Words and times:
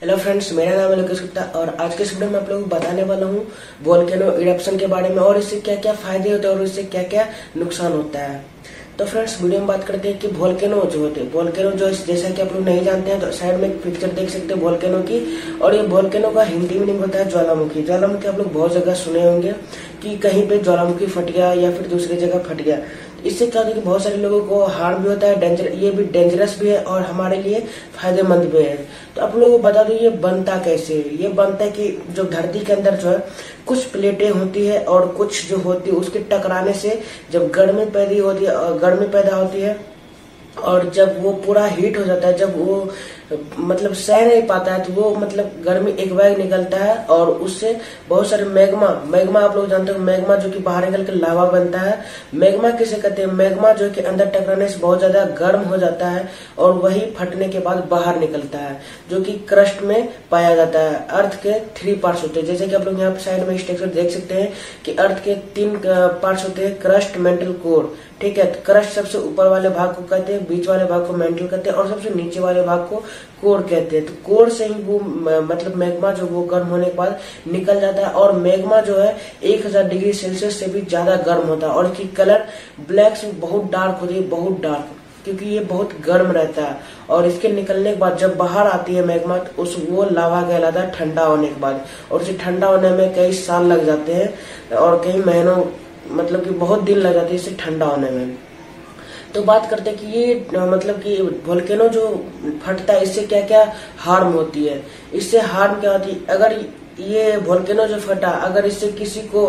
Hello 0.00 0.16
friends 0.16 0.50
मेरा 0.52 0.76
नाम 0.76 0.90
है 0.90 0.96
लोकेश 0.96 1.20
गुप्ता 1.20 1.42
और 1.58 1.68
आज 1.80 1.94
के 1.94 2.02
इस 2.02 2.12
वीडियो 2.12 2.30
में 2.30 2.38
आप 2.38 2.48
लोगों 2.50 2.62
को 2.62 2.68
बताने 2.68 3.02
वाला 3.04 3.26
हूँ 3.26 3.44
वोल्केनो 3.84 4.30
इरप्शन 4.34 4.76
के 4.78 4.86
बारे 4.86 5.08
में 5.08 5.18
और 5.22 5.38
इससे 5.38 5.60
क्या 5.60 5.74
क्या 5.76 5.92
फ़ायदे 5.94 6.30
होते 6.30 6.48
हैं 6.48 6.54
और 6.54 6.62
इससे 6.62 6.82
क्या 6.84 7.02
क्या 7.04 7.26
नुकसान 7.56 7.92
होता 7.92 8.18
है। 8.18 8.44
तो 8.98 9.04
फ्रेंड्स 9.06 9.40
वीडियो 9.42 9.58
में 9.60 9.66
बात 9.68 9.84
करते 9.84 10.08
हैं 10.08 10.18
कि 10.18 10.28
वोल्केनो 10.38 10.82
जो 10.84 11.00
होते 11.00 11.20
हैं 11.20 11.32
वोल्केनो 11.32 11.70
जो 11.72 11.90
जैसा 11.90 12.30
कि 12.30 12.42
आप 12.42 12.52
लोग 12.54 12.64
नहीं 12.64 12.84
जानते 12.84 13.10
हैं 13.10 13.20
तो 13.20 13.30
साइड 13.32 13.60
में 13.60 13.68
एक 13.68 13.82
पिक्चर 13.82 14.12
देख 14.12 14.30
सकते 14.30 14.54
हैं 14.54 14.60
वोल्केनो 14.62 15.02
की 15.10 15.20
और 15.60 15.74
ये 15.74 15.82
वोल्केनो 15.88 16.30
का 16.30 16.42
हिंदी 16.44 16.78
मीनिंग 16.78 17.00
होता 17.00 17.18
है, 17.18 17.28
ज्वालामुखी। 17.30 17.82
ज्वालामुखी 17.82 18.28
आप 18.28 18.38
लोग 18.38 18.52
बहुत 18.54 18.72
जगह 18.72 18.94
सुने 18.96 19.24
होंगे 19.24 19.52
कि 20.02 20.16
कहीं 20.18 20.48
पे 20.48 20.58
ज्वालामुखी 20.58 21.06
फट 21.08 21.30
गया 21.30 21.52
या 21.54 21.70
फिर 21.72 21.88
दूसरी 21.88 22.16
जगह 22.16 22.38
फट 22.48 22.62
गया। 22.62 22.78
इससे 23.26 23.46
क्या 23.46 23.62
होता 23.62 23.68
है 23.68 23.74
कि 23.74 23.86
बहुत 23.86 24.02
सारे 24.02 24.16
लोगों 24.16 24.40
को 24.46 24.64
हार्म 24.66 25.02
भी 25.02 25.08
होता 25.08 25.26
है 25.26 25.38
डेंजर 25.40 25.72
ये 25.74 25.90
भी 25.90 26.04
डेंजरस 26.12 26.58
भी 26.60 26.68
है 26.68 26.82
और 26.84 27.02
हमारे 27.02 27.40
लिए 27.42 27.60
फ़ायदेमंद 27.96 28.44
भी 28.52 28.62
है। 28.62 28.76
तो 29.16 29.22
आप 29.22 29.36
लोगों 29.36 29.58
को 29.58 29.62
बता 29.64 29.82
दो, 29.82 29.94
ये 29.94 30.10
बनता 30.10 30.56
कैसे? 30.58 30.94
है 30.94 31.16
ये 31.16 31.28
बनता 31.30 31.64
है 31.64 31.70
कि 31.70 31.88
जो 32.10 32.24
धरती 32.26 32.60
के 32.60 32.72
अंदर 32.72 32.96
जो 32.96 33.08
है, 33.08 33.18
कुछ 33.66 33.84
प्लेटें 33.86 34.28
होती 34.30 34.66
है 34.66 34.84
और 34.84 35.06
कुछ 35.12 35.48
जो 35.48 35.56
होती 35.58 35.90
है, 35.90 35.96
उसके 35.96 36.18
टकराने 36.30 36.72
से 36.74 37.00
जब 37.32 37.50
गर्मी 37.50 37.84
पैदा 37.86 38.22
होती 38.22 38.44
है 38.44 38.78
गर्मी 38.78 39.06
पैदा 39.08 39.36
होती 39.36 39.60
है 39.60 39.78
और 40.58 40.88
जब 40.90 41.22
वो 41.22 41.32
पूरा 41.46 41.64
हीट 41.66 41.98
हो 41.98 42.04
जाता 42.04 42.28
है, 42.28 42.36
जब 42.38 42.58
वो 42.58 42.88
मतलब 43.32 43.92
सह 43.94 44.24
नहीं 44.26 44.42
पाता 44.46 44.72
है 44.72 44.84
तो 44.84 44.92
वो 44.92 45.14
मतलब 45.16 45.50
गर्मी 45.64 45.90
एक 45.94 46.14
बैग 46.16 46.38
निकलता 46.38 46.76
है 46.78 46.96
और 47.06 47.28
उससे 47.40 47.76
बहुत 48.08 48.28
सारे 48.30 48.44
मैग्मा 48.46 48.88
मैग्मा 49.06 49.40
आप 49.40 49.56
लोग 49.56 49.68
जानते 49.70 49.92
हो, 49.92 49.98
मैग्मा 50.00 50.36
जो 50.36 50.50
कि 50.50 50.58
बाहर 50.60 50.88
निकल 50.88 51.04
के 51.04 51.12
लावा 51.14 51.44
बनता 51.50 51.80
है। 51.80 51.98
मैग्मा 52.34 52.70
किसे 52.72 52.96
कहते 52.96 53.22
हैं? 53.22 53.32
मैग्मा 53.32 53.72
जो 53.72 53.90
कि 53.90 54.00
अंदर 54.02 54.26
टकराने 54.30 54.68
से 54.68 54.78
बहुत 54.80 54.98
ज़्यादा 54.98 55.24
गर्म 55.36 55.62
हो 55.64 55.76
जाता 55.78 56.08
है 56.08 56.28
और 56.58 56.72
वही 56.74 57.00
फटने 57.18 57.48
के 57.48 57.58
बाद 57.60 57.86
बाहर 57.90 58.18
निकलता 58.20 58.58
है, 58.58 58.80
जो 59.10 59.20
कि 59.20 59.32
क्रस्ट 59.48 59.82
में 59.82 60.08
पाया 60.30 60.54
जाता 60.56 60.80
है। 60.80 61.06
अर्थ 61.10 61.40
के 61.42 61.58
थ्री 61.76 61.94
पार्ट्स 61.96 62.22
होते 62.22 62.40
हैं। 62.40 62.46
जैसे 62.46 62.66
कि 62.68 62.74
आप 62.74 62.84
लोग 62.84 63.00
यहाँ 63.00 63.14
साइड 63.20 63.48
में 63.48 63.56
स्ट्रक्चर 63.58 63.86
देख 63.94 64.10
सकते 64.10 64.34
हैं 64.34 64.52
कि 64.84 64.96
अर्थ 64.96 65.24
के 65.24 65.34
तीन 65.54 65.80
पार्ट्स 65.86 66.44
होते 66.44 66.64
हैं, 66.64 66.78
क्रस्ट 66.80 67.16
मेंटल 67.18 67.52
कोर 67.54 67.94
ठीक 68.20 68.38
है? 68.38 68.44
क्रस्ट 68.64 68.90
सबसे 68.92 69.18
ऊपर 69.18 69.46
वाले 69.48 69.68
भाग 69.70 69.94
को 69.94 70.02
कहते 70.04 70.32
हैं, 70.32 70.46
बीच 70.48 70.68
वाले 70.68 70.84
भाग 70.84 71.06
को 71.06 71.12
मेंटल 71.14 71.46
कहते 71.46 71.70
हैं 71.70 71.76
और 71.76 71.88
सबसे 71.88 72.10
नीचे 72.14 72.40
वाले 72.40 72.62
भाग 72.62 72.78
को 72.88 73.02
कोर 73.40 73.60
कहते 73.62 73.96
हैं। 73.96 74.06
तो 74.06 74.12
कोर 74.24 74.48
से 74.50 74.66
ही 74.66 74.74
वो 74.84 74.98
मतलब 75.42 75.76
मैग्मा 75.76 76.12
जो 76.12 76.26
वो 76.26 76.42
गर्म 76.46 76.66
होने 76.68 76.86
के 76.86 76.96
बाद 76.96 77.18
निकल 77.48 77.80
जाता 77.80 78.06
है 78.06 78.12
और 78.14 78.32
मैग्मा 78.38 78.80
जो 78.82 78.98
है 78.98 79.16
1000 79.46 79.88
डिग्री 79.88 80.12
सेल्सियस 80.14 80.58
से 80.60 80.66
भी 80.68 80.80
ज़्यादा 80.82 81.16
गर्म 81.24 81.48
होता 81.48 81.66
है 81.66 81.72
और 81.72 81.86
इसकी 81.86 82.04
कलर 82.16 82.46
ब्लैक 82.88 83.16
से 83.16 83.32
बहुत 83.40 83.70
डार्क 83.72 83.98
होती 84.00 84.14
है, 84.14 84.28
बहुत 84.28 84.60
डार्क। 84.62 84.96
क्योंकि 85.24 85.46
ये 85.46 85.60
बहुत 85.62 85.90
गर्म 86.04 86.30
रहता 86.32 86.62
है 86.62 86.76
और 87.10 87.26
इसके 87.26 87.48
निकलने 87.50 87.90
के 87.92 87.98
बाद 87.98 88.16
जब 88.18 88.36
बाहर 88.36 88.66
आती 88.66 88.94
है 88.94 89.04
मैग्मा 89.06 89.36
तो 89.38 89.62
उस 89.62 89.76
वो 89.88 90.04
लावा 90.10 90.42
कहलाता 90.42 90.80
है 90.80 90.90
ठंडा 90.90 91.24
होने 91.24 91.48
के 91.48 91.60
बाद। 91.60 91.84
और 92.12 92.20
उसे 92.20 92.32
ठंडा 92.34 92.66
होने 92.66 92.90
में 92.90 93.14
कई 93.14 93.32
साल 93.34 93.66
लग 93.66 93.84
जाते 93.86 94.14
हैं 94.14 94.76
और 94.76 95.00
कई 95.04 95.22
महीनों 95.22 95.56
मतलब 96.12 96.44
कि 96.44 96.50
बहुत 96.52 96.82
दिन 96.82 96.98
लग 96.98 97.12
जाते 97.14 97.28
हैं 97.28 97.34
इसे 97.34 97.56
ठंडा 97.60 97.86
होने 97.86 98.10
में। 98.10 98.36
तो 99.34 99.42
बात 99.42 99.68
करते 99.70 99.92
कि 99.92 100.06
ये 100.08 100.34
मतलब 100.52 101.00
कि 101.02 101.16
वोल्केनो 101.46 101.88
जो 101.88 102.06
फटता 102.64 102.92
है, 102.92 103.02
इससे 103.02 103.26
क्या 103.26 103.40
क्या 103.46 103.62
हार्म 103.98 104.32
होती 104.32 104.64
है? 104.64 104.82
इससे 105.14 105.40
हार्म 105.40 105.80
क्या 105.80 105.92
होती 105.92 106.10
है? 106.10 106.26
अगर 106.26 106.58
ये 107.00 107.36
वोल्केनो 107.38 107.86
जो 107.86 107.98
फटा, 108.00 108.28
अगर 108.28 108.66
इससे 108.66 108.88
किसी 108.92 109.20
को 109.28 109.46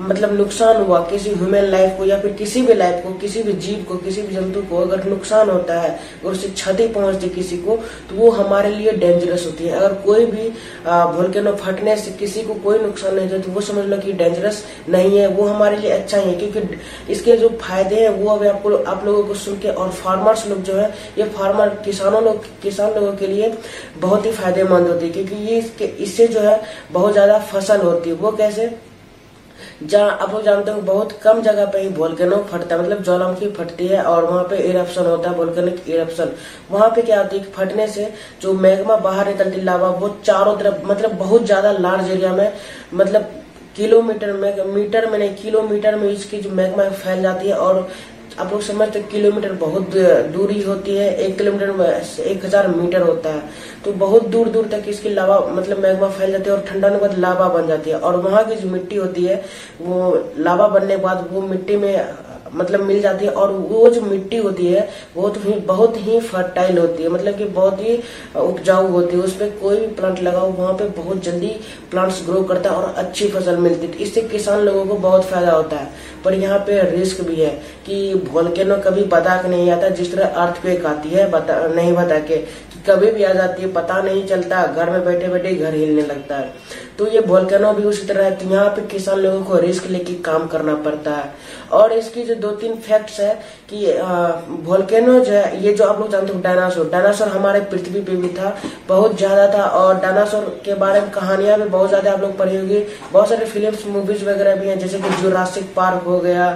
मतलब 0.00 0.32
नुकसान 0.32 0.76
हुआ 0.78 1.00
किसी 1.06 1.30
ह्यूमन 1.30 1.64
लाइफ 1.66 1.96
को 1.98 2.04
या 2.04 2.18
फिर 2.20 2.32
किसी 2.32 2.60
भी 2.62 2.74
लाइफ 2.74 3.02
को, 3.04 3.12
किसी 3.14 3.42
भी 3.42 3.52
जीव 3.54 3.84
को, 3.88 3.96
किसी 3.98 4.22
भी 4.22 4.34
जंतु 4.34 4.60
को 4.62 4.76
अगर 4.78 5.04
नुकसान 5.04 5.50
होता 5.50 5.80
है 5.80 5.98
और 6.24 6.32
उससे 6.32 6.48
क्षति 6.50 6.86
पहुँचती 6.88 7.28
किसी 7.30 7.56
को 7.58 7.76
तो 8.10 8.16
वो 8.16 8.30
हमारे 8.32 8.70
लिए 8.70 8.92
डेंजरस 8.94 9.46
होती 9.46 9.64
है। 9.64 9.72
अगर 9.72 9.94
कोई 10.04 10.26
भी 10.26 10.48
वोल्केनो 10.86 11.52
फटने 11.56 11.96
से 11.96 12.10
किसी 12.18 12.42
को 12.42 12.54
कोई 12.56 12.78
नुकसान 12.78 13.14
नहीं 13.14 13.28
होता 13.28 13.42
तो 13.42 13.52
वो 13.52 13.60
समझ 13.62 13.84
लो 13.86 13.98
कि 13.98 14.12
डेंजरस 14.14 14.64
नहीं 14.88 15.18
है, 15.18 15.26
वो 15.28 15.46
हमारे 15.46 15.76
लिए 15.76 15.90
अच्छा 15.90 16.18
ही 16.18 16.30
है, 16.30 16.38
क्योंकि 16.38 17.12
इसके 17.12 17.36
जो 17.36 17.48
फ़ायदे 17.60 17.96
हैं, 17.96 18.08
वो 18.10 18.30
अभी 18.30 18.46
आपको, 18.48 18.76
आप 18.76 19.04
लोगों 19.04 19.22
को 19.24 19.34
सुन 19.36 19.58
के 19.58 19.68
और 19.70 19.90
फार्मर्स 19.94 20.46
लोग 20.48 20.62
जो 20.62 20.74
है, 20.74 20.88
ये 21.18 21.24
फार्मर 21.30 21.68
किसानों 21.84 22.22
लोग, 22.24 22.44
किसान 22.62 22.94
लोगों 22.94 23.12
के 23.16 23.26
लिए 23.26 23.52
बहुत 23.98 24.26
ही 24.26 24.32
फ़ायदेमंद 24.32 24.88
होती 24.88 25.06
है, 25.06 25.12
क्योंकि 25.12 25.34
ये 25.46 25.94
इससे 26.00 26.26
जो 26.28 26.40
है 26.40 26.60
बहुत 26.92 27.12
ज़्यादा 27.12 27.38
फ़सल 27.52 27.80
होती 27.82 28.10
है। 28.10 28.16
वो 28.16 28.32
कैसे? 28.32 28.70
जहाँ 29.82 30.10
आप 30.12 30.32
लोग 30.32 30.42
जानते 30.44 30.70
हो 30.70 30.80
बहुत 30.82 31.12
कम 31.22 31.40
जगह 31.42 31.66
पे 31.72 31.80
ही 31.80 31.88
वोल्केनो 31.94 32.36
फटता 32.50 32.76
है। 32.76 32.82
मतलब 32.82 33.02
ज्वालामुखी 33.04 33.50
फटती 33.52 33.86
है 33.86 34.02
और 34.04 34.24
वहाँ 34.24 34.44
पे 34.44 34.56
इरप्शन 34.70 35.06
होता 35.06 35.30
है 35.30 35.36
वोल्केनिक 35.36 35.88
इरप्शन 35.88 36.32
वहाँ 36.70 36.88
पे 36.90 37.02
क्या 37.02 37.20
होती 37.20 37.38
है 37.38 37.50
फटने 37.52 37.86
से 37.88 38.12
जो 38.42 38.52
मैग्मा 38.56 38.96
बाहर 38.98 39.28
निकलती 39.28 39.60
लावा 39.62 39.88
वो 39.90 40.08
चारों 40.24 40.56
तरफ़ 40.56 40.86
मतलब 40.86 41.18
बहुत 41.18 41.44
ज़्यादा 41.46 41.72
लार्ज 41.78 42.10
एरिया 42.10 42.32
में 42.32 42.52
मतलब 42.94 43.30
किलोमीटर 43.76 44.32
में, 44.32 44.64
मीटर 44.66 45.10
में 45.10 45.18
नहीं, 45.18 45.34
किलोमीटर 45.36 45.96
में 45.96 46.08
इसकी 46.10 46.40
जो 46.40 46.50
मैग्मा 46.52 46.88
फैल 46.90 47.22
जाती 47.22 47.48
है 47.48 47.54
और 47.56 47.88
आप 48.38 48.52
लोग 48.52 48.60
समझते 48.62 49.00
किलोमीटर 49.02 49.52
बहुत 49.60 49.96
दूरी 50.32 50.60
होती 50.62 50.96
है, 50.96 51.14
एक 51.16 51.36
किलोमीटर 51.38 52.22
एक 52.22 52.44
हज़ार 52.44 52.68
मीटर 52.68 53.02
होता 53.02 53.30
है। 53.30 53.42
तो 53.84 53.92
बहुत 53.94 54.26
दूर 54.28 54.48
दूर 54.48 54.66
तक 54.68 54.84
इसकी 54.88 55.08
लावा 55.10 55.38
मतलब 55.50 55.78
मैग्मा 55.78 56.08
फैल 56.10 56.32
जाती 56.32 56.50
है 56.50 56.56
और 56.56 56.64
ठंडा 56.68 56.88
होने 56.88 57.00
के 57.00 57.06
बाद 57.06 57.18
लावा 57.18 57.48
बन 57.50 57.66
जाती 57.68 57.90
है। 57.90 57.98
और 57.98 58.16
वहाँ 58.20 58.44
की 58.44 58.56
जो 58.56 58.68
मिट्टी 58.70 58.96
होती 58.96 59.24
है, 59.24 59.42
वो 59.80 60.32
लावा 60.38 60.68
बनने 60.68 60.96
के 60.96 61.02
बाद 61.02 61.28
वो 61.32 61.40
मिट्टी 61.42 61.76
में 61.76 61.94
मतलब 62.54 62.80
मिल 62.80 63.00
जाती 63.00 63.24
है 63.24 63.30
और 63.32 63.52
वो 63.52 63.88
जो 63.88 64.00
मिट्टी 64.00 64.36
होती 64.36 64.66
है 64.66 64.88
बहुत 65.16 65.36
ही 65.44 65.52
बहुत 65.68 65.96
ही 65.98 66.20
फर्टाइल 66.20 66.78
होती 66.78 67.02
है। 67.02 67.08
मतलब 67.08 67.36
कि 67.38 67.44
बहुत 67.44 67.80
ही 67.80 67.96
उपजाऊ 68.36 68.88
होती 68.88 69.16
है। 69.16 69.22
उसमें 69.22 69.58
कोई 69.58 69.80
भी 69.80 69.86
प्लांट 69.86 70.22
लगाओ, 70.22 70.50
वहाँ 70.52 70.72
पे 70.72 70.88
बहुत 70.98 71.22
जल्दी 71.22 71.54
प्लांट्स 71.90 72.22
ग्रो 72.26 72.42
करता 72.42 72.70
है 72.70 72.76
और 72.76 72.94
अच्छी 72.96 73.28
फ़सल 73.28 73.56
मिलती 73.56 73.86
है। 73.86 74.02
इससे 74.02 74.22
किसान 74.22 74.60
लोगों 74.60 74.84
को 74.86 74.94
बहुत 74.98 75.24
फ़ायदा 75.24 75.52
होता 75.52 75.76
है। 75.76 75.90
पर 76.24 76.34
यहाँ 76.34 76.58
पे 76.58 76.80
रिस्क 76.90 77.20
भी 77.20 77.36
है 77.36 77.50
कि 77.86 78.14
वोल्केनो 78.32 78.76
कभी 78.76 79.02
बता 79.06 79.36
के 79.42 79.48
नहीं 79.48 79.70
आता। 79.70 79.88
जिस 79.90 80.12
तरह 80.12 80.26
अर्थ 80.26 80.62
पे 80.62 80.76
आती 80.86 81.08
है, 81.08 81.30
बता, 81.30 81.66
नहीं 81.66 81.92
बता 81.92 82.18
के 82.20 82.36
कभी 82.88 83.10
भी 83.10 83.24
आ 83.24 83.32
जाती 83.32 83.62
है, 83.62 83.72
पता 83.72 84.00
नहीं 84.02 84.26
चलता। 84.26 84.66
घर 84.66 84.90
में 84.90 85.04
बैठे 85.04 85.28
बैठे 85.28 85.54
घर 85.54 85.74
हिलने 85.74 86.02
लगता 86.02 86.36
है। 86.36 86.52
तो 86.98 87.06
ये 87.06 87.20
वोल्केनो 87.22 87.72
भी 87.72 87.82
उसी 87.84 88.06
तरह 88.06 88.24
है 88.24 88.36
तो 88.36 88.46
यहाँ 88.50 88.68
पे 88.76 88.82
किसान 88.88 89.18
लोगों 89.18 89.42
को 89.44 89.58
रिस्क 89.58 89.86
लेके 89.86 90.14
काम 90.22 90.46
करना 90.48 90.74
पड़ता 90.84 91.10
है। 91.12 91.32
और 91.72 91.92
इसकी 91.92 92.22
जो 92.24 92.34
दो 92.36 92.50
तीन 92.52 92.74
फैक्ट्स 92.78 93.18
है 93.20 93.34
कि 93.70 93.84
वोल्केनो 94.64 95.18
जो 95.20 95.32
है, 95.32 95.64
ये 95.64 95.72
जो 95.74 95.84
आप 95.84 96.00
लोग 96.00 96.10
जानते 96.10 96.32
हो 96.32 96.40
डायनासोर 96.40 96.88
डायनासोर 96.90 97.28
हमारे 97.28 97.60
पृथ्वी 97.70 98.00
पे 98.00 98.16
भी 98.16 98.28
था, 98.30 98.56
बहुत 98.88 99.16
ज़्यादा 99.18 99.46
था, 99.54 99.64
और 99.64 100.00
डायनासोर 100.00 100.60
के 100.64 100.74
बारे 100.76 101.00
में 101.00 101.10
कहानियाँ 101.10 101.58
भी 101.60 101.68
बहुत 101.68 101.88
ज़्यादा 101.88 102.12
आप 102.12 102.20
लोग 102.20 102.36
पढ़ी 102.38 102.56
होगी। 102.56 102.80
बहुत 103.12 103.28
सारे 103.28 103.46
फिल्म्स 103.46 103.86
मूवीज़ 103.86 104.24
वगैरह 104.24 104.56
भी 104.56 104.68
हैं, 104.68 104.78
जैसे 104.78 104.98
कि 104.98 105.22
जुरासिक 105.22 105.72
पार्क 105.76 106.02
हो 106.04 106.18
गया, 106.20 106.50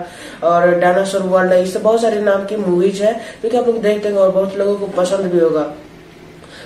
और 0.44 0.74
डायनासोर 0.74 1.22
वर्ल्ड 1.28 1.52
है 1.52 1.62
इससे 1.62 1.78
बहुत 1.78 2.02
सारे 2.02 2.20
नाम 2.22 2.44
की 2.46 2.56
मूवीज़ 2.58 3.02
है, 3.02 3.14
जो 3.42 3.48
कि 3.48 3.56
आप 3.56 3.66
लोग 3.66 3.80
देखते 3.82 4.08
हैं 4.08 4.16
और 4.16 4.30
बहुत 4.30 4.56
लोगों 4.56 4.76
को 4.76 4.86
पसंद 4.96 5.32
भी 5.32 5.38
होगा। 5.38 5.72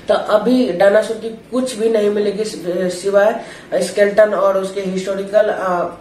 तो 0.08 0.14
अभी 0.14 0.72
डायनासोर 0.72 1.16
की 1.16 1.28
कुछ 1.50 1.74
भी 1.76 1.88
नहीं 1.88 2.10
मिलेगी 2.10 2.44
सिवाय 2.44 3.80
स्केल्टन 3.82 4.34
और 4.34 4.58
उसके 4.58 4.80
हिस्टोरिकल 4.82 5.50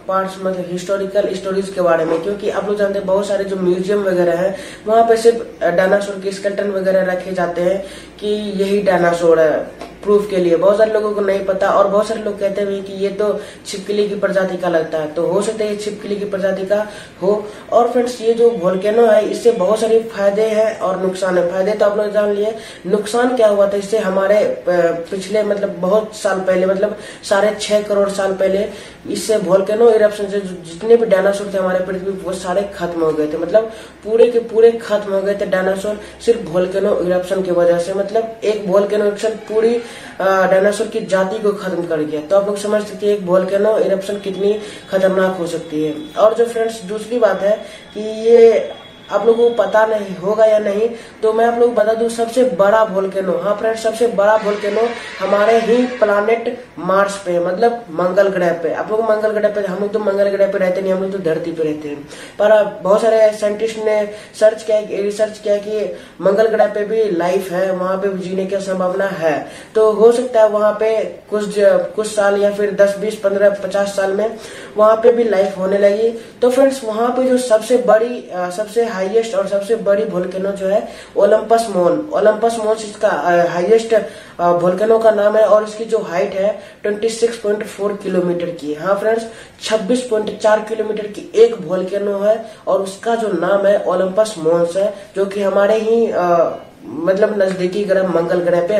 पार्ट्स 0.08 0.36
मतलब 0.38 0.66
हिस्टोरिकल 0.70 1.32
स्टोरीज 1.34 1.68
के 1.74 1.80
बारे 1.80 2.04
में। 2.04 2.22
क्योंकि 2.22 2.50
आप 2.50 2.68
लोग 2.68 2.78
जानते 2.78 2.98
हैं, 2.98 3.06
बहुत 3.06 3.26
सारे 3.28 3.44
जो 3.44 3.56
म्यूज़ियम 3.56 4.02
वगैरह 4.02 4.38
है, 4.38 4.54
वहाँ 4.86 5.02
पे 5.08 5.16
सिर्फ़ 5.16 5.64
डायनासोर 5.66 6.20
के 6.20 6.32
स्केल्टन 6.32 6.70
वगैरह 6.70 7.12
रखे 7.12 7.32
जाते 7.32 7.62
हैं 7.62 7.82
कि 8.20 8.28
यही 8.62 8.80
डायनासोर 8.82 9.40
है। 9.40 9.95
प्रूफ 10.06 10.28
के 10.30 10.36
लिए। 10.38 10.56
बहुत 10.56 10.78
सारे 10.78 10.92
लोगों 10.92 11.12
को 11.12 11.20
नहीं 11.22 11.44
पता 11.44 11.70
और 11.70 11.88
बहुत 11.88 12.08
सारे 12.08 12.22
लोग 12.22 12.38
कहते 12.40 12.62
हैं 12.62 12.82
कि 12.84 12.92
ये 12.94 13.08
तो 13.12 13.28
छिपकली 13.66 14.08
की 14.08 14.14
प्रजाति 14.16 14.56
का 14.56 14.68
लगता 14.68 14.98
है। 14.98 15.12
तो 15.14 15.26
हो 15.26 15.42
सकता 15.42 15.64
है 15.64 15.70
ये 15.70 15.76
छिपकली 15.76 16.16
की 16.16 16.24
प्रजाति 16.26 16.66
का 16.66 16.86
हो। 17.22 17.32
और 17.72 17.88
फ्रेंड्स 17.92 18.20
ये 18.20 18.34
जो 18.34 18.50
वोल्केनो 18.58 19.06
है, 19.06 19.24
इससे 19.30 19.52
बहुत 19.54 19.80
सारे 19.80 20.00
फ़ायदे 20.06 20.48
हैं 20.50 20.78
और 20.80 21.00
नुकसान 21.02 21.38
है। 21.38 21.50
फ़ायदे 21.50 21.72
तो 21.72 21.86
आप 21.86 21.96
लोग 21.98 22.12
जान 22.12 22.32
लिए। 22.32 22.54
नुकसान 22.86 23.36
क्या 23.36 23.48
हुआ 23.48 23.66
था? 23.66 23.76
इससे 23.76 23.98
हमारे 24.00 24.44
पिछले 24.68 25.42
मतलब 25.44 25.76
बहुत 25.80 26.16
साल 26.16 26.40
पहले 26.40 26.66
मतलब 26.66 26.96
साढ़े 27.24 27.54
छह 27.60 27.82
करोड़ 27.82 28.08
साल 28.10 28.32
पहले, 28.34 28.68
इससे 29.10 29.36
वोल्केनो 29.38 29.90
इरप्शन 29.90 30.28
से 30.28 30.40
जितने 30.40 30.96
भी 30.96 31.06
डायनासोर 31.06 31.50
थे 31.52 31.58
हमारे 31.58 31.84
पृथ्वी 31.86 32.12
वो 32.22 32.32
सारे 32.34 32.62
खत्म 32.74 33.00
हो 33.00 33.10
गए 33.12 33.26
थे। 33.32 33.38
मतलब 33.38 33.70
पूरे 34.04 34.30
के 34.30 34.38
पूरे 34.46 34.70
खत्म 34.72 35.12
हो 35.12 35.20
गए 35.22 35.34
थे 35.40 35.46
डायनासोर 35.46 36.00
सिर्फ़ 36.24 36.48
वोल्केनो 36.50 36.98
इरप्शन 37.00 37.42
की 37.42 37.50
वजह 37.52 37.78
से। 37.78 37.94
मतलब 37.94 38.40
एक 38.44 38.64
वोल्केनो 38.66 39.04
इरप्शन 39.06 39.36
पूरी 39.48 39.74
डायनासोर 40.20 40.86
की 40.86 41.00
जाति 41.06 41.38
को 41.38 41.52
खत्म 41.54 41.86
कर 41.86 42.02
दिया। 42.02 42.20
तो 42.20 42.36
आप 42.36 42.46
लोग 42.46 42.56
समझ 42.56 42.82
सकते 42.82 43.06
हैं, 43.06 43.14
एक 43.14 43.26
बोल 43.26 43.44
के 43.46 43.58
ना 43.58 43.76
इरप्शन 43.78 44.18
कितनी 44.20 44.52
खतरनाक 44.90 45.36
हो 45.36 45.46
सकती 45.46 45.84
है। 45.84 45.94
और 46.18 46.34
जो 46.34 46.46
फ्रेंड्स 46.46 46.82
दूसरी 46.84 47.18
बात 47.18 47.42
है 47.42 47.56
कि 47.94 48.00
ये 48.00 48.72
आप 49.10 49.26
लोगों 49.26 49.48
को 49.48 49.54
पता 49.56 49.84
नहीं 49.86 50.16
होगा 50.16 50.44
या 50.44 50.58
नहीं 50.58 50.88
तो 51.22 51.32
मैं 51.32 51.44
आप 51.46 51.58
लोग 51.58 51.74
बता 51.74 51.92
दूँ, 51.94 52.08
सबसे 52.10 52.44
बड़ा 52.58 52.82
वोल्केनो 52.84 53.36
हाँ 53.42 53.54
फ्रेंड्स 53.56 53.82
सबसे 53.82 54.06
बड़ा 54.16 54.34
वोल्केनो 54.36 54.88
हमारे 55.20 55.58
ही 55.60 55.76
प्लानेट 55.98 56.58
मार्स 56.80 57.16
पे 57.16 57.38
मतलब 57.40 57.84
मंगल 57.90 58.28
ग्रह 58.28 58.52
पे। 58.62 58.72
आप 58.74 58.90
लोग 58.90 59.00
मंगल 59.02 59.32
ग्रह 59.32 59.48
पे, 59.50 59.60
हम 59.62 59.78
लोग 59.80 59.92
तो 59.92 59.98
मंगल 60.00 60.28
ग्रह 60.30 60.52
पे 60.52 60.58
रहते 60.58 60.82
नहीं, 60.82 60.92
हम 60.92 61.02
लोग 61.02 61.12
तो 61.12 61.18
धरती 61.20 61.52
पे 61.52 61.64
रहते 61.64 61.88
हैं। 61.88 62.02
पर 62.38 62.64
बहुत 62.82 63.02
सारे 63.02 63.30
साइंटिस्ट 63.38 63.78
ने 63.84 63.96
सर्च 64.40 64.62
किया 64.62 64.78
रिसर्च 65.02 65.38
किया 65.38 65.56
कि 65.58 65.84
मंगल 66.20 66.48
ग्रह 66.48 66.66
पे 66.74 66.84
भी 66.84 67.02
लाइफ 67.12 67.50
है, 67.52 67.70
वहाँ 67.72 67.96
पे 67.96 68.12
जीने 68.18 68.46
की 68.46 68.60
संभावना 68.60 69.06
है। 69.18 69.36
तो 69.74 69.90
हो 69.92 70.10
सकता 70.12 70.42
है 70.42 70.48
वहाँ 70.48 70.72
पे 70.80 70.92
कुछ 71.30 71.54
कुछ 71.96 72.06
साल 72.06 72.42
या 72.42 72.50
फिर 72.54 72.74
दस, 72.74 72.96
बीस, 72.98 73.16
पंद्रह, 73.20 73.50
पचास 73.64 73.96
साल 73.96 74.12
में 74.12 74.38
वहाँ 74.76 74.96
पे 74.96 75.12
भी 75.12 75.24
लाइफ 75.24 75.58
होने 75.58 75.78
लगी। 75.78 76.10
तो 76.42 76.50
फ्रेंड्स 76.50 76.82
वहाँ 76.84 77.08
पे 77.16 77.28
जो 77.28 77.38
सबसे 77.40 77.76
बड़ी 77.86 78.24
सबसे 78.56 78.84
हाईएस्ट 78.96 79.34
और 79.34 79.46
सबसे 79.48 79.76
बड़ी 79.86 80.04
वोल्केनो 80.06 80.50
जो 80.52 80.66
है 80.66 80.80
ओलंपस 81.16 81.66
मोन 81.70 81.98
ओलंपस 82.14 82.58
मोन 82.64 82.76
इसका 82.78 83.08
हाईएस्ट 83.50 83.94
वोल्केनो 84.40 84.98
का 84.98 85.10
नाम 85.12 85.36
है 85.36 85.44
और 85.46 85.64
इसकी 85.64 85.84
जो 85.86 85.98
हाइट 86.04 86.34
है 86.34 86.50
26.4 86.86 87.96
किलोमीटर 88.02 88.50
की 88.60 88.74
हाँ। 88.74 88.94
फ्रेंड्स 88.98 89.26
26.4 89.62 90.68
किलोमीटर 90.68 91.06
की 91.08 91.30
एक 91.36 91.54
वोल्केनो 91.62 92.18
है 92.20 92.36
और 92.66 92.82
उसका 92.82 93.14
जो 93.16 93.32
नाम 93.34 93.66
है 93.66 93.82
ओलंपस 93.86 94.34
मोन्स 94.38 94.76
है 94.76 94.92
जो 95.16 95.26
कि 95.26 95.42
हमारे 95.42 95.78
ही 95.80 96.10
आ, 96.10 96.50
मतलब 96.86 97.42
नजदीकी 97.42 97.84
ग्रह 97.84 98.08
मंगल 98.10 98.40
ग्रह 98.42 98.66
पे 98.66 98.74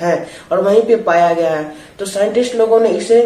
है 0.00 0.14
और 0.52 0.60
वहीं 0.60 0.82
पे 0.82 0.96
पाया 1.08 1.32
गया 1.34 1.50
है। 1.50 1.64
तो 1.98 2.06
साइंटिस्ट 2.06 2.54
लोगों 2.56 2.80
ने 2.80 2.88
इसे 2.98 3.18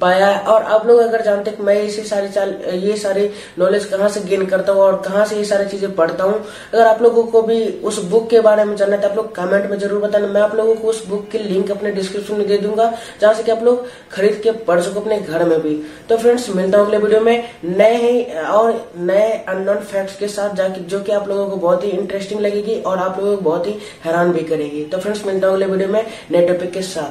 पाया 0.00 0.26
है। 0.26 0.42
और 0.42 0.62
आप 0.64 0.86
लोग 0.86 0.98
अगर 1.00 1.22
जानते 1.22 1.50
कि 1.50 1.62
मैं 1.62 1.74
इसी 1.82 2.02
सारी 2.04 2.28
चाल, 2.28 2.50
ये 2.74 2.96
सारी 2.96 3.28
नॉलेज 3.58 3.84
कहाँ 3.84 4.08
से 4.08 4.20
गेन 4.20 4.44
करता 4.46 4.72
हूँ 4.72 4.82
और 4.82 5.00
कहाँ 5.02 5.24
से 5.26 5.36
ये 5.36 5.44
सारी 5.44 5.68
चीज़ें 5.68 5.94
पढ़ता 5.96 6.24
हूँ, 6.24 6.38
अगर 6.74 6.86
आप 6.86 7.02
लोगों 7.02 7.24
को 7.24 7.42
भी 7.42 7.64
उस 7.82 8.02
बुक 8.04 8.28
के 8.30 8.40
बारे 8.40 8.64
में 8.64 8.74
जानना 8.76 8.96
है 8.96 9.02
तो 9.02 9.08
आप 9.08 9.16
लोग 9.16 9.34
कमेंट 9.34 9.70
में 9.70 9.78
ज़रूर 9.78 10.00
बताना। 10.02 10.26
मैं 10.28 10.40
आप 10.40 10.54
लोगों 10.54 10.74
को 10.74 10.88
उस 10.88 11.06
बुक 11.06 11.28
की 11.30 11.38
लिंक 11.38 11.70
अपने 11.70 11.90
डिस्क्रिप्शन 11.92 12.34
में 12.34 12.46
दे 12.48 12.58
दूँगा, 12.58 12.92
जहाँ 13.20 13.34
से 13.34 13.42
कि 13.42 13.50
आप 13.50 13.62
लोग 13.62 13.86
खरीद 14.12 14.40
के 14.42 14.52
पढ़ 14.64 14.80
सको 14.80 15.00
अपने 15.00 15.20
घर 15.20 15.44
में 15.44 15.60
भी। 15.62 15.74
तो 16.08 16.16
फ्रेंड्स 16.16 16.48
मिलता 16.50 16.78
हूँ 16.78 16.86
अगले 16.86 16.98
वीडियो 16.98 17.20
में 17.20 17.44
नए 17.64 17.96
ही 17.98 18.22
और 18.44 18.92
नए 18.98 19.30
अननोन 19.48 19.76
फैक्ट्स 19.76 20.16
के 20.18 20.28
साथ, 20.28 20.54
जाके, 20.54 20.80
जो 20.80 21.00
कि 21.00 21.12
आप 21.12 21.28
लोगों 21.28 21.48
को 21.48 21.56
बहुत 21.58 21.84
ही 21.84 21.90
इंटरेस्टिंग 21.90 22.40
लगेगी 22.40 22.80
और 22.80 22.98
आप 22.98 23.18
लोगों 23.18 23.36
को 23.36 23.42
बहुत 23.42 23.66
ही 23.66 23.78
हैरान 24.04 24.32
भी 24.32 24.44
करेगी। 24.44 24.84
तो 24.84 24.98
फ्रेंड्स 24.98 25.26
मिलता 25.26 25.46
हूँ 25.46 25.54
अगले 25.54 25.66
वीडियो 25.66 25.88
में 25.88 26.04
नए 26.30 26.46
टॉपिक 26.46 26.72
के 26.72 26.82
साथ। 26.84 27.08